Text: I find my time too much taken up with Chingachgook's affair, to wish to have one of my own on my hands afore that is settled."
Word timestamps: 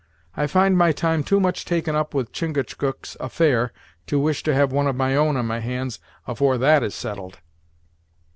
I 0.35 0.47
find 0.47 0.75
my 0.75 0.91
time 0.93 1.23
too 1.23 1.39
much 1.39 1.63
taken 1.63 1.95
up 1.95 2.15
with 2.15 2.31
Chingachgook's 2.31 3.15
affair, 3.19 3.71
to 4.07 4.17
wish 4.19 4.41
to 4.41 4.53
have 4.55 4.71
one 4.71 4.87
of 4.87 4.95
my 4.95 5.15
own 5.15 5.37
on 5.37 5.45
my 5.45 5.59
hands 5.59 5.99
afore 6.25 6.57
that 6.57 6.81
is 6.81 6.95
settled." 6.95 7.37